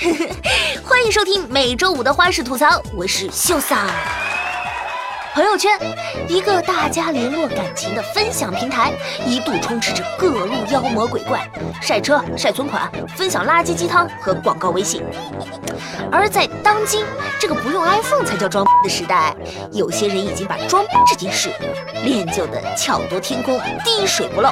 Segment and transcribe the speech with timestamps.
[0.82, 3.86] 欢迎收听每周五的花式吐槽，我是秀桑。
[5.34, 5.70] 朋友圈，
[6.26, 8.92] 一个大家联络感情的分享平台，
[9.26, 11.46] 一度充斥着各路妖魔鬼怪，
[11.82, 15.04] 晒车、晒存款、分享垃圾鸡汤和广告微信。
[16.10, 17.04] 而在当今
[17.38, 19.36] 这个不用 iPhone 才叫装逼的时代，
[19.70, 21.50] 有些人已经把装逼这件事
[22.04, 24.50] 练就的巧夺天工、滴水不漏。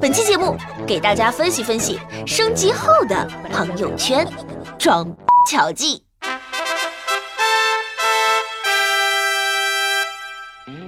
[0.00, 4.26] 本期节目给大家分析分析升级后的朋友圈
[4.84, 5.16] 装
[5.50, 6.04] 巧技。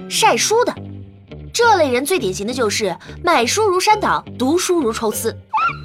[0.07, 0.71] 晒书的
[1.51, 5.35] 这类人最典型的就是买书如山倒，读书如抽丝，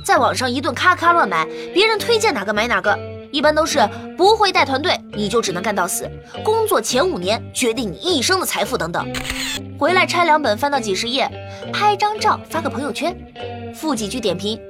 [0.05, 2.95] 在网上一顿咔咔乱买，别人推荐哪个买哪个，
[3.33, 3.79] 一般都是
[4.19, 6.06] 不会带团队，你就只能干到死，
[6.45, 9.11] 工作前五年决定你一生的财富等等。
[9.79, 11.27] 回来拆两本，翻到几十页，
[11.73, 13.17] 拍张照发个朋友圈，
[13.75, 14.61] 附几句点评，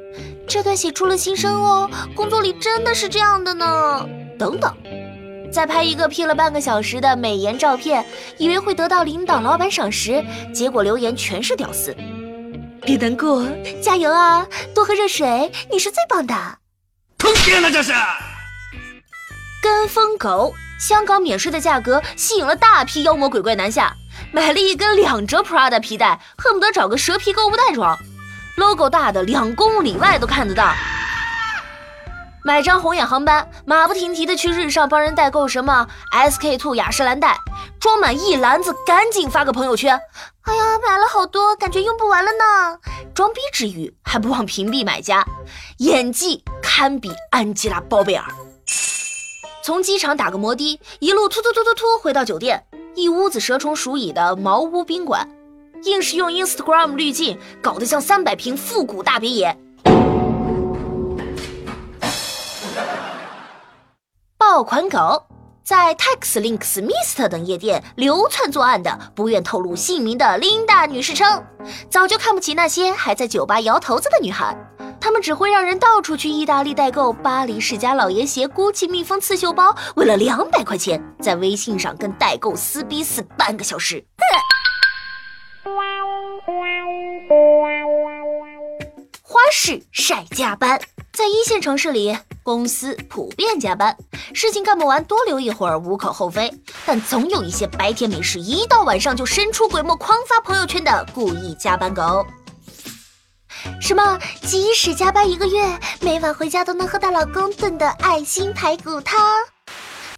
[0.47, 4.07] 这段写出了心声哦，工作里真的是这样的呢，
[4.39, 4.75] 等等。
[5.53, 8.05] 再拍一个 P 了半个小时的美颜照片，
[8.39, 11.95] 以为会得到领导、老板赏识，结果留言全是屌丝。
[12.81, 13.47] 别难过，
[13.83, 14.47] 加油啊！
[14.75, 16.35] 多喝热水，你是最棒的。
[17.19, 17.93] 通天了这是！
[19.63, 23.95] 跟风狗，香港免税的价格吸引了大批妖魔鬼怪南下，
[24.33, 27.97] 买了一根两折 Prada 皮带，恨不得找个蛇皮购物袋装
[28.57, 30.73] ，logo 大的两公里外都看得到。
[32.45, 37.39] 买张红眼航班，马不停蹄的去日上帮人代购什么 SK two 雅诗兰黛，
[37.79, 40.01] 装满一篮子，赶紧发个朋友圈。
[40.43, 42.79] 哎呀，买了好多，感觉用不完了呢。
[43.15, 45.25] 装逼之余还不忘屏蔽买家，
[45.79, 48.25] 演技堪比安吉拉包贝尔。
[49.63, 52.67] 从机场打个摩的，一路突突突突突回到酒店，
[52.97, 55.29] 一屋子蛇虫鼠蚁的茅屋宾馆，
[55.85, 59.57] 硬是用 Instagram 滤镜搞得像三百平复古大别野。
[64.39, 65.27] 爆款狗
[65.65, 71.45] 在 Tax Links Mist 等夜店流窜作案的不愿透露姓名的 Linda 女士称，
[71.91, 74.57] 早就看不起那些还在酒吧摇头子的女孩，
[75.01, 84.05] 她们只会让人到处去意大利代购巴黎世家老爷鞋、GUCCI 蜜蜂刺绣包，为了两百块钱在微信上跟代购撕逼撕半个小时。
[84.19, 84.62] 哼
[89.23, 90.81] 花式晒加班，
[91.13, 92.17] 在一线城市里。
[92.45, 93.97] 公司普遍加班，
[94.35, 96.53] 事情干不完多留一会儿无可厚非，
[96.85, 102.27] 但总有一些白天没事，一到晚上就神出鬼没狂发朋友圈的故意加班狗。
[103.81, 109.21] 什么即使加班一个月，每晚回家都能喝到老公炖的爱心排骨汤，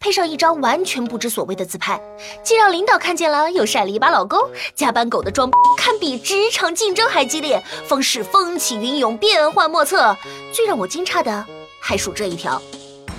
[0.05, 1.99] 配上一张完全不知所谓的自拍，
[2.43, 4.39] 既让领导看见了，又晒了一把老公。
[4.75, 10.15] 加班狗的装堪比职场竞争还激烈，方式风起云涌，变幻莫测。
[10.53, 11.47] 最让我惊诧的。
[11.81, 12.61] 还数这一条，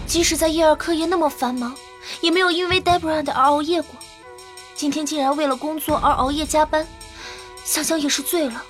[0.06, 1.76] 即使在叶儿科研那么繁忙，
[2.22, 3.90] 也没有因为 Debra 的而熬夜过。
[4.76, 6.88] 今天竟然为了工作而熬夜加班，
[7.64, 8.64] 想想也是醉了。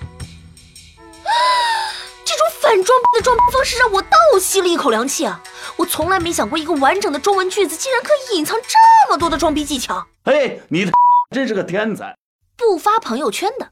[2.24, 5.38] 这种反装的装方式让我倒吸了一口凉气啊！
[5.76, 10.06] 我从来没想过，一个完整的中文句子竟然可以隐藏这么多的装逼技巧。
[10.24, 10.90] 哎，你
[11.30, 12.16] 真是个天才！
[12.56, 13.68] 不发朋友圈的，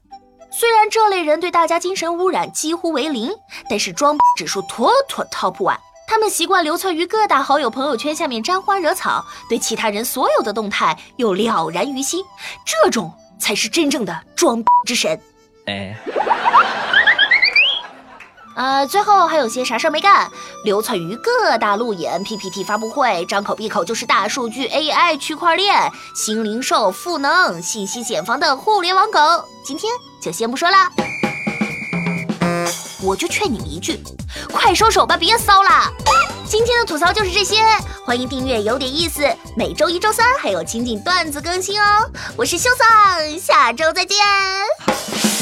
[0.51, 3.31] 虽然这类人对大家精神污染几乎为零，
[3.69, 5.77] 但是装逼指数妥妥 top one。
[6.07, 12.23] 他们习惯流窜于各大好友朋友圈下面沾花惹草，对其他人所有的动态又了然于心，
[12.63, 15.19] 这种才是真正的装逼之神。
[15.65, 15.97] 哎，
[18.55, 20.31] 呃，最后还有些啥事儿没干，
[20.63, 29.19] 流窜于各大路演、PPT 发布会，张口闭口就是大数据、AI、区块链、新零售、赋能、信息茧房的互联网狗，
[29.63, 30.77] 今天就先不说了。
[33.03, 34.01] 我就劝你们一句。
[34.51, 35.91] 快收手吧，别骚了！
[36.47, 37.57] 今天的吐槽就是这些，
[38.05, 39.21] 欢迎订阅，有点意思。
[39.57, 42.09] 每周一、周三还有情景段子更新哦。
[42.37, 45.34] 我是秀桑，下周再见。